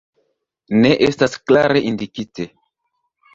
[0.85, 2.49] Ne estas klare indikite.